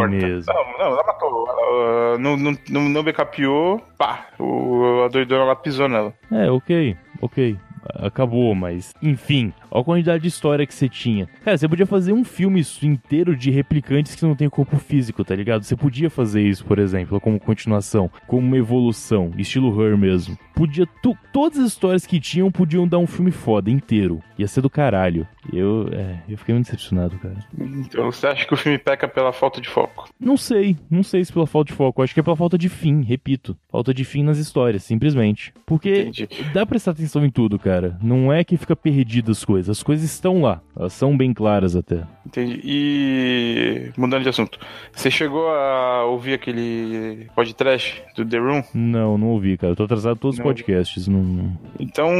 [0.08, 0.52] mesmo.
[0.52, 1.46] Não, não, ela matou.
[1.48, 6.14] Ela, uh, não, não, não, não backupeou, pá, o, a doidona lá pisou nela.
[6.30, 7.56] É, ok, ok.
[7.84, 11.28] Acabou, mas enfim, olha a quantidade de história que você tinha.
[11.44, 15.34] Cara, você podia fazer um filme inteiro de replicantes que não tem corpo físico, tá
[15.34, 15.62] ligado?
[15.62, 20.38] Você podia fazer isso, por exemplo, como continuação, como uma evolução, estilo Her mesmo.
[20.54, 20.86] Podia.
[21.02, 24.22] Tu, todas as histórias que tinham podiam dar um filme foda inteiro.
[24.38, 25.26] Ia ser do caralho.
[25.52, 27.36] Eu, é, eu fiquei muito decepcionado, cara.
[27.58, 30.08] Então você acha que o filme peca pela falta de foco?
[30.20, 32.02] Não sei, não sei se pela falta de foco.
[32.02, 33.56] Acho que é pela falta de fim, repito.
[33.70, 35.52] Falta de fim nas histórias, simplesmente.
[35.64, 36.28] Porque Entendi.
[36.52, 37.98] dá pra prestar atenção em tudo, cara.
[38.02, 39.59] Não é que fica perdido as coisas.
[39.68, 40.60] As coisas estão lá.
[40.76, 42.02] Elas são bem claras até.
[42.26, 42.60] Entendi.
[42.64, 44.58] E mudando de assunto,
[44.92, 48.62] você chegou a ouvir aquele podcast do The Room?
[48.74, 49.72] Não, não ouvi, cara.
[49.72, 50.46] Eu tô atrasado todos os Não.
[50.46, 51.06] podcasts.
[51.08, 52.10] Não, não- Então,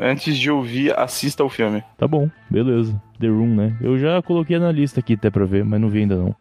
[0.00, 1.82] antes de ouvir, assista o filme.
[1.98, 3.00] Tá bom, beleza.
[3.20, 3.76] The Room, né?
[3.80, 6.34] Eu já coloquei na lista aqui até pra ver, mas não vi ainda não.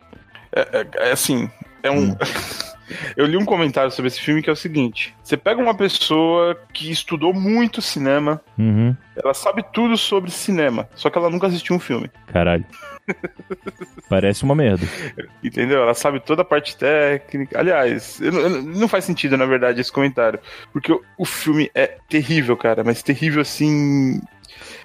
[0.56, 1.50] É, é- é assim,
[1.84, 2.12] é um.
[2.12, 2.16] Hum.
[3.16, 6.56] Eu li um comentário sobre esse filme que é o seguinte: você pega uma pessoa
[6.74, 8.96] que estudou muito cinema, Uhum.
[9.16, 12.12] ela sabe tudo sobre cinema, só que ela nunca assistiu um filme.
[12.28, 12.66] Caralho.
[14.10, 14.86] Parece uma merda.
[15.44, 15.82] Entendeu?
[15.82, 17.58] Ela sabe toda a parte técnica.
[17.58, 20.40] Aliás, eu não- eu não faz sentido, na verdade, esse comentário.
[20.72, 24.22] Porque o, o filme é terrível, cara, mas terrível assim.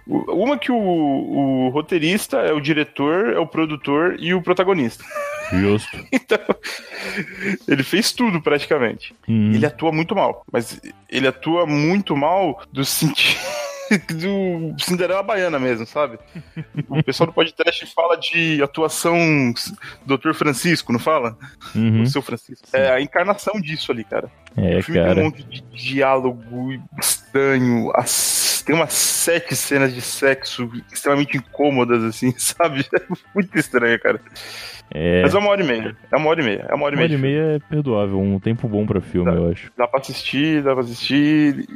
[0.07, 5.05] Uma que o, o roteirista é o diretor, é o produtor e o protagonista.
[5.53, 5.97] Justo.
[6.13, 6.39] Então,
[7.67, 9.15] ele fez tudo praticamente.
[9.29, 9.53] Hum.
[9.53, 13.39] Ele atua muito mal, mas ele atua muito mal do sentido
[14.13, 16.19] do Cinderela Baiana mesmo, sabe?
[16.89, 19.17] O pessoal do podcast fala de atuação
[20.05, 20.33] Dr.
[20.35, 21.39] Francisco, não fala?
[21.75, 22.03] Uhum.
[22.03, 22.67] O seu Francisco.
[22.73, 24.31] É a encarnação disso ali, cara.
[24.57, 25.23] É, o filme tem um cara.
[25.23, 32.85] monte de diálogo estranho, as- tem umas sete cenas de sexo extremamente incômodas, assim, sabe?
[32.94, 33.00] É
[33.35, 34.20] muito estranho, cara.
[34.90, 35.22] É.
[35.22, 35.96] Mas é uma hora e meia.
[36.12, 36.66] É uma hora e meia.
[36.68, 37.16] É uma hora e Uma meia.
[37.16, 39.37] hora e meia é perdoável, um tempo bom pra filme, Tá.
[39.37, 39.70] eu acho.
[39.76, 41.66] Dá pra assistir, dá pra assistir.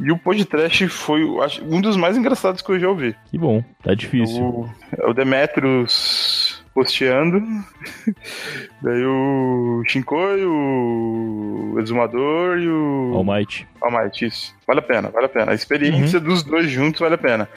[0.00, 3.14] E o podcast foi acho, um dos mais engraçados que eu já ouvi.
[3.30, 4.42] Que bom, tá difícil.
[4.44, 6.41] O, é o Demetrius
[6.74, 7.40] posteando.
[8.82, 13.12] Daí o Shinkoi, o Exumador e o.
[13.14, 13.66] All Might.
[13.80, 14.54] Almighty, isso.
[14.66, 15.52] Vale a pena, vale a pena.
[15.52, 16.24] A experiência Uhum.
[16.24, 17.48] dos dois juntos vale a pena.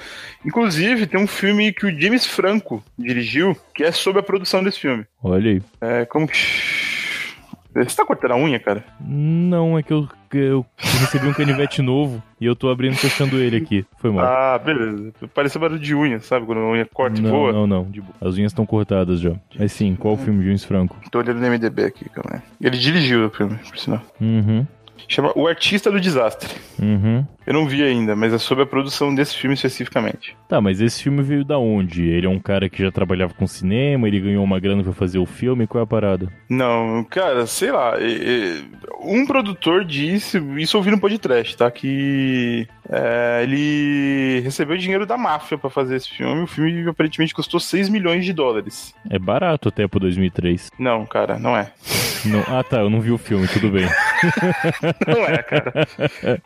[0.46, 4.80] Inclusive, tem um filme que o James Franco dirigiu, que é sobre a produção desse
[4.80, 5.06] filme.
[5.24, 5.62] Olha aí.
[5.82, 6.38] É, como que.
[7.84, 8.86] Você tá cortando a unha, cara?
[9.02, 13.38] Não, é que eu, eu recebi um canivete novo e eu tô abrindo e fechando
[13.38, 13.86] ele aqui.
[13.98, 14.26] Foi mal.
[14.26, 15.12] Ah, beleza.
[15.34, 16.46] Parecia barulho de unha, sabe?
[16.46, 17.52] Quando a unha corta e não, voa.
[17.52, 17.92] não, não.
[18.22, 19.34] As unhas estão cortadas já.
[19.60, 20.96] Mas sim, qual o filme de James Franco?
[21.12, 22.42] Tô olhando no MDB aqui, calma aí.
[22.62, 24.02] Ele dirigiu o filme, por sinal.
[24.22, 24.66] Uhum.
[25.08, 26.54] Chama O Artista do Desastre.
[26.82, 27.26] Uhum.
[27.46, 30.36] Eu não vi ainda, mas é sobre a produção desse filme especificamente.
[30.50, 32.04] Tá, mas esse filme veio da onde?
[32.04, 35.20] Ele é um cara que já trabalhava com cinema, ele ganhou uma grana pra fazer
[35.20, 36.28] o filme, qual é a parada?
[36.50, 37.94] Não, cara, sei lá.
[39.04, 41.70] Um produtor disse, isso eu ouvi no podcast, tá?
[41.70, 46.42] Que é, ele recebeu dinheiro da máfia pra fazer esse filme.
[46.42, 48.94] O filme aparentemente custou 6 milhões de dólares.
[49.10, 50.72] É barato até pro 2003.
[50.80, 51.72] Não, cara, não é.
[52.26, 52.42] Não...
[52.48, 53.86] Ah, tá, eu não vi o filme, tudo bem.
[55.08, 55.88] Não é, cara.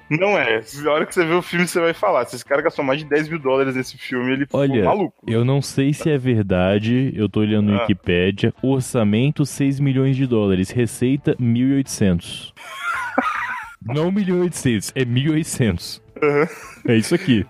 [0.09, 0.61] Não é.
[0.83, 2.25] Na hora que você vê o filme, você vai falar.
[2.25, 5.15] Se esse cara gastou mais de 10 mil dólares nesse filme, ele ficou Olha, maluco.
[5.27, 7.81] Eu não sei se é verdade, eu tô olhando no Ah.
[7.81, 8.53] Wikipédia.
[8.61, 12.51] Orçamento 6 milhões de dólares, receita 1.800.
[13.81, 16.01] Não 1.800, é 1.800.
[16.21, 16.47] Uhum.
[16.91, 17.45] É isso aqui.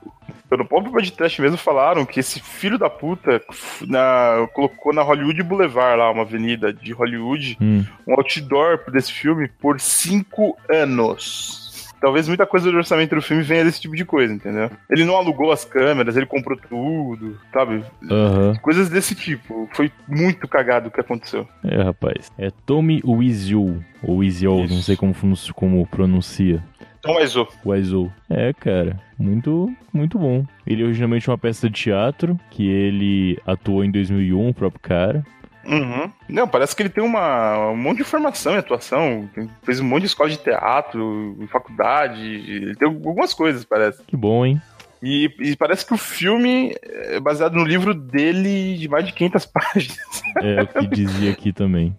[0.52, 3.42] No próprio podcast mesmo falaram que esse filho da puta
[3.88, 7.86] na- colocou na Hollywood Boulevard, lá, uma avenida de Hollywood, Hum.
[8.08, 11.68] um outdoor desse filme por cinco anos.
[12.02, 14.72] Talvez muita coisa do orçamento do filme venha desse tipo de coisa, entendeu?
[14.90, 17.84] Ele não alugou as câmeras, ele comprou tudo, sabe?
[18.10, 18.56] Aham.
[18.62, 19.70] Coisas desse tipo.
[19.74, 21.46] Foi muito cagado o que aconteceu.
[21.62, 22.32] É, rapaz.
[22.38, 23.84] É Tommy Wiseau.
[24.02, 25.14] Ou Wiseau, não sei como,
[25.54, 26.64] como pronuncia.
[27.00, 28.12] Então, mas ô, Wiseau.
[28.30, 29.00] É, cara.
[29.18, 30.46] Muito, muito bom.
[30.66, 35.26] Ele é originalmente uma peça de teatro, que ele atuou em 2001, o próprio cara.
[35.66, 36.12] Uhum.
[36.28, 39.30] Não, parece que ele tem uma, um monte de formação em atuação.
[39.64, 42.22] Fez um monte de escola de teatro, faculdade.
[42.22, 44.04] Ele tem algumas coisas, parece.
[44.04, 44.62] Que bom, hein?
[45.02, 49.46] E, e parece que o filme é baseado no livro dele de mais de 500
[49.48, 50.24] páginas.
[50.42, 51.96] É o que dizia aqui também.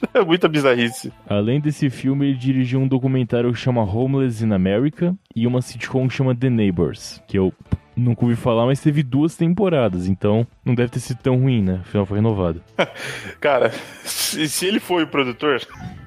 [0.14, 1.12] É muita bizarrice.
[1.28, 6.08] Além desse filme, ele dirigiu um documentário que chama Homeless in America e uma sitcom
[6.08, 7.52] que chama The Neighbors, que eu
[7.96, 11.80] nunca ouvi falar, mas teve duas temporadas, então não deve ter sido tão ruim, né?
[11.82, 12.62] Afinal foi renovado.
[13.40, 13.70] Cara,
[14.04, 15.60] se, se ele foi o produtor,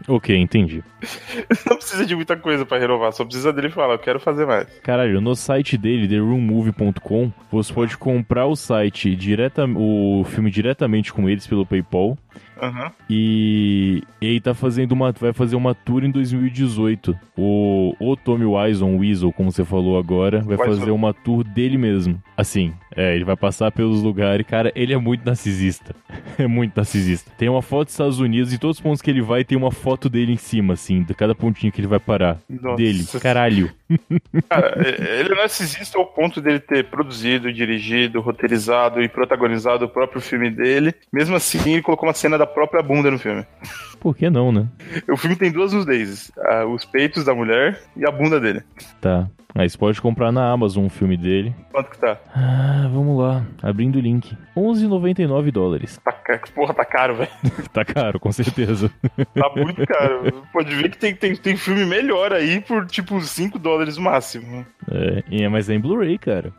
[0.08, 0.84] Ok, entendi.
[1.69, 4.67] não precisa de muita coisa pra renovar, só precisa dele falar, eu quero fazer mais.
[4.82, 11.30] Caralho, no site dele, theroommovie.com, você pode comprar o site direta, o filme diretamente com
[11.30, 12.17] eles pelo PayPal.
[12.62, 12.91] Aham.
[13.10, 15.12] E ele tá fazendo uma.
[15.12, 17.17] Vai fazer uma tour em 2018.
[17.38, 21.73] O, o Tommy Wiseau, o Weasel, como você falou agora, vai fazer uma tour dele
[21.78, 22.22] mesmo.
[22.38, 24.45] Assim, é, ele vai passar pelos lugares.
[24.45, 25.95] Cara, ele é muito narcisista.
[26.36, 27.29] É muito narcisista.
[27.38, 29.71] Tem uma foto dos Estados Unidos e todos os pontos que ele vai tem uma
[29.71, 32.39] foto dele em cima, assim, de cada pontinho que ele vai parar.
[32.49, 32.75] Nossa.
[32.75, 33.06] Dele.
[33.21, 33.71] Caralho.
[34.49, 40.19] Cara, ele é narcisista ao ponto dele ter produzido, dirigido, roteirizado e protagonizado o próprio
[40.21, 40.95] filme dele.
[41.12, 43.45] Mesmo assim, ele colocou uma cena da própria bunda no filme.
[43.99, 44.67] Por que não, né?
[45.10, 46.32] O filme tem duas nudezes:
[46.73, 48.62] os peitos da mulher e a bunda dele.
[48.99, 49.29] Tá.
[49.56, 51.53] Aí você pode comprar na Amazon um filme dele.
[51.71, 52.17] Quanto que tá?
[52.36, 53.46] Ah, vamos lá.
[53.62, 54.38] Abrindo o link.
[54.56, 56.00] 11,99 dólares.
[56.04, 56.13] Tá
[56.56, 57.30] Porra, tá caro, velho.
[57.74, 58.91] Tá caro, com certeza.
[59.34, 60.43] Tá muito caro.
[60.52, 64.65] Pode ver que tem, tem, tem filme melhor aí por tipo 5 dólares máximo.
[64.89, 66.54] É, e é, mas é em Blu-ray, cara.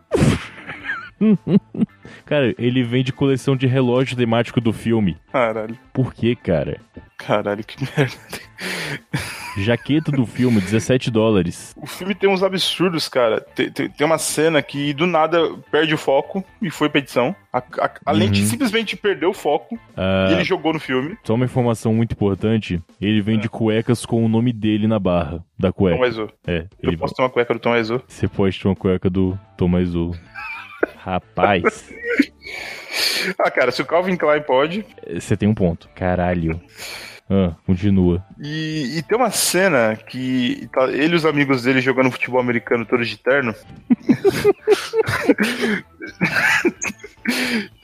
[2.27, 5.17] cara, ele vende coleção de relógio temático do filme.
[5.33, 5.79] Caralho.
[5.93, 6.81] Por quê, cara?
[7.17, 8.15] Caralho, que merda.
[9.57, 11.75] Jaqueta do filme, 17 dólares.
[11.77, 13.41] O filme tem uns absurdos, cara.
[13.41, 15.39] Tem, tem, tem uma cena que do nada
[15.71, 17.35] perde o foco e foi pra edição.
[17.53, 18.47] A, a, a lente Uhum.
[18.49, 21.17] simplesmente perdeu o foco Ah, e ele jogou no filme.
[21.23, 25.69] Só uma informação muito importante: ele vende cuecas com o nome dele na barra da
[25.71, 26.01] Tom cueca.
[26.03, 26.31] Wiseau.
[26.47, 28.03] É, Eu posso ter uma cueca do Tom Wiseau.
[28.09, 30.17] você pode ter uma cueca do Thomas Azul.
[30.99, 31.89] Rapaz,
[33.39, 34.85] Ah, cara, se o Calvin Klein pode.
[35.19, 35.89] você tem um ponto.
[35.95, 36.61] Caralho.
[37.29, 38.23] Ah, continua.
[38.39, 42.85] E, e tem uma cena que tá ele e os amigos dele jogando futebol americano
[42.85, 43.55] todos de terno.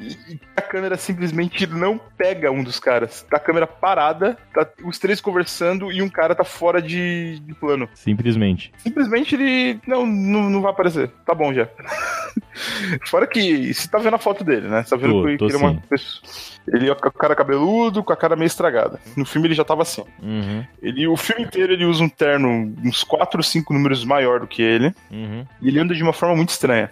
[0.00, 3.22] e a câmera simplesmente não pega um dos caras.
[3.30, 7.54] Tá a câmera parada, tá os três conversando e um cara tá fora de, de
[7.54, 7.88] plano.
[7.94, 8.72] Simplesmente.
[8.78, 11.10] Simplesmente ele não, não, não vai aparecer.
[11.26, 11.68] Tá bom já.
[13.06, 14.82] Fora que você tá vendo a foto dele, né?
[14.82, 16.22] Você tá vendo Tô, que ele é uma pessoa.
[16.68, 19.00] Ele é com a cara cabeludo, com a cara meio estragada.
[19.16, 20.04] No filme ele já tava assim.
[20.22, 24.40] Uhum, Ele, o filme inteiro ele usa um terno uns 4 ou 5 números maior
[24.40, 24.94] do que ele.
[25.10, 25.44] uhum.
[25.60, 26.90] E ele anda de uma forma muito estranha.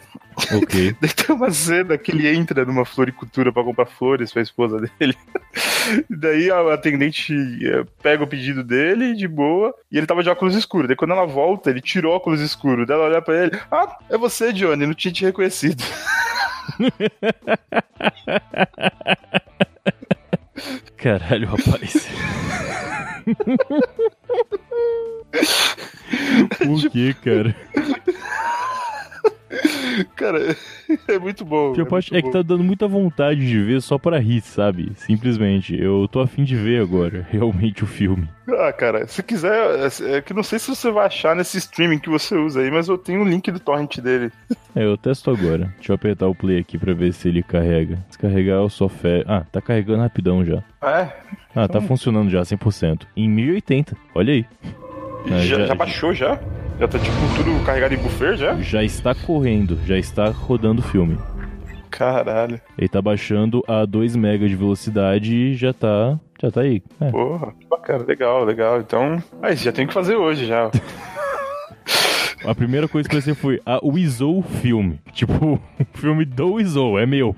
[0.53, 0.97] Ok.
[1.01, 5.17] Daí tem uma cena que ele entra numa floricultura pra comprar flores pra esposa dele.
[6.11, 7.33] E daí a atendente
[7.65, 10.89] eh, pega o pedido dele de boa e ele tava de óculos escuros.
[10.89, 12.85] Daí quando ela volta, ele tirou o óculos escuro.
[12.85, 15.83] Daí ela olha pra ele: Ah, é você, Johnny, não tinha te reconhecido.
[20.97, 22.09] Caralho, rapaz.
[26.59, 27.55] Por que, cara?
[30.17, 30.55] Cara,
[31.09, 31.73] é muito bom.
[31.73, 34.93] Pior é muito é que tá dando muita vontade de ver só pra rir, sabe?
[34.97, 35.75] Simplesmente.
[35.79, 38.29] Eu tô afim de ver agora, realmente, o filme.
[38.47, 38.55] bom.
[38.55, 41.99] Ah, cara, se quiser, é, é que não sei se você vai achar nesse streaming
[41.99, 44.31] que você usa aí, mas eu tenho o link do torrent dele.
[44.75, 45.73] É, eu testo agora.
[45.77, 47.99] Deixa eu apertar o play aqui pra ver se ele carrega.
[48.11, 48.89] Se carregar, eu só.
[49.27, 50.63] Ah, tá carregando rapidão já.
[50.81, 51.17] Ah, é?
[51.55, 53.07] Ah, tá funcionando já, 100%.
[53.17, 54.47] Em 1080, olha aí.
[55.27, 56.39] Ah, já, já- já baixou já?
[56.79, 58.55] Já tá tipo tudo carregado em buffer já?
[58.61, 61.19] Já está correndo, já está rodando o filme.
[61.91, 62.61] Caralho.
[62.79, 66.21] Ele tá baixando a 2 MB de velocidade e já tá.
[66.41, 66.81] Já tá aí.
[67.01, 67.11] É.
[67.11, 68.79] Porra, que bacana, legal, legal.
[68.81, 70.71] Então, aí já tem que fazer hoje já.
[72.45, 75.01] A primeira coisa que eu pensei foi a Weasel filme.
[75.13, 77.35] Tipo, o filme do Weasel, é meu.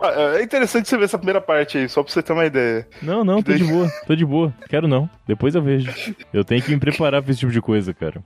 [0.00, 2.86] Ah, é interessante você ver essa primeira parte aí, só pra você ter uma ideia.
[3.02, 4.54] Não, não, tô de boa, tô de boa.
[4.68, 5.08] Quero não.
[5.26, 5.92] Depois eu vejo.
[6.32, 8.22] Eu tenho que me preparar pra esse tipo de coisa, cara.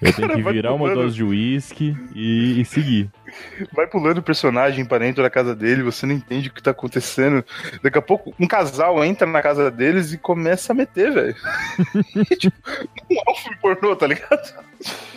[0.00, 3.10] Eu tenho Cara, que virar uma dose de uísque e, e seguir.
[3.72, 6.70] Vai pulando o personagem pra dentro da casa dele, você não entende o que tá
[6.70, 7.44] acontecendo.
[7.82, 11.36] Daqui a pouco, um casal entra na casa deles e começa a meter, velho.
[12.38, 12.56] tipo,
[13.08, 14.54] um pornô, tá ligado?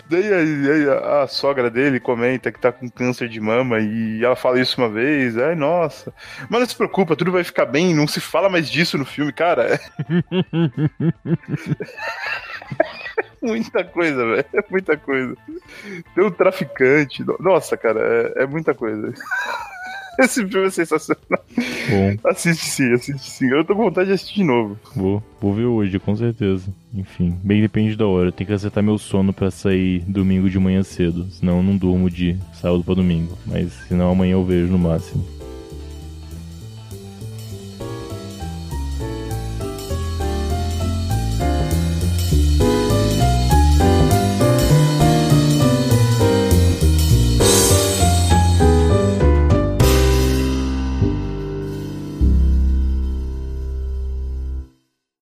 [0.09, 4.23] Daí aí, aí a, a sogra dele comenta que tá com câncer de mama e
[4.23, 5.37] ela fala isso uma vez.
[5.37, 6.13] Ai, nossa.
[6.49, 9.33] Mas não se preocupa, tudo vai ficar bem, não se fala mais disso no filme,
[9.33, 9.79] cara.
[13.41, 14.45] Muita coisa, velho.
[14.53, 15.35] É muita coisa.
[16.15, 17.23] Tem um traficante.
[17.23, 19.13] no- Nossa, cara, é, é muita coisa.
[20.19, 21.45] Esse filme é sensacional.
[21.55, 23.51] Bom, Assiste sim, assiste sim.
[23.51, 24.75] Eu tô com vontade de assistir de novo.
[24.95, 26.67] vou, vou ver hoje, com certeza.
[26.91, 28.31] Enfim, bem depende da hora.
[28.31, 31.29] Tenho que acertar meu sono pra sair domingo de manhã cedo.
[31.29, 33.37] Senão eu não durmo de sábado pra domingo.
[33.45, 35.23] Mas senão amanhã eu vejo no máximo.